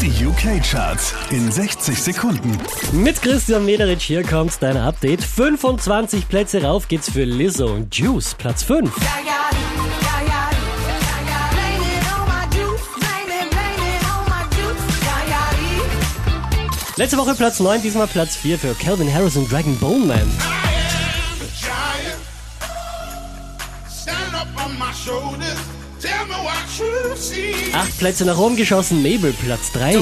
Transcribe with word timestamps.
Die 0.00 0.24
UK-Charts 0.24 1.12
in 1.30 1.50
60 1.50 2.00
Sekunden. 2.00 2.56
Mit 2.92 3.20
Christian 3.20 3.64
Mederich 3.64 4.04
hier 4.04 4.22
kommt 4.22 4.52
dein 4.60 4.76
Update. 4.76 5.24
25 5.24 6.28
Plätze 6.28 6.62
rauf 6.62 6.86
geht's 6.86 7.10
für 7.10 7.24
Lizzo 7.24 7.66
und 7.66 7.94
Juice, 7.96 8.34
Platz 8.36 8.62
5. 8.62 8.92
Letzte 16.96 17.16
Woche 17.16 17.34
Platz 17.34 17.58
9, 17.58 17.82
diesmal 17.82 18.06
Platz 18.06 18.36
4 18.36 18.58
für 18.58 18.74
Calvin 18.74 19.12
Harris 19.12 19.36
und 19.36 19.50
Dragon 19.50 19.76
Bone 19.78 20.06
Man. 20.06 20.30
Acht 27.72 27.98
Plätze 27.98 28.24
nach 28.24 28.38
oben 28.38 28.56
geschossen, 28.56 29.02
Mabel 29.02 29.32
Platz 29.32 29.72
3. 29.72 29.98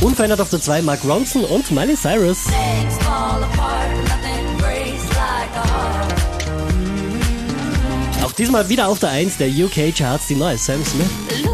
Unverändert 0.00 0.40
auf 0.40 0.50
der 0.50 0.60
2 0.60 0.82
Mark 0.82 1.00
Ronson 1.04 1.44
und 1.44 1.70
Miley 1.70 1.96
Cyrus. 1.96 2.38
Auch 8.22 8.32
diesmal 8.32 8.68
wieder 8.68 8.88
auf 8.88 8.98
der 8.98 9.10
1 9.10 9.38
der 9.38 9.48
UK 9.48 9.94
Charts 9.96 10.26
die 10.26 10.34
neue 10.34 10.58
Sam 10.58 10.84
Smith. 10.84 11.53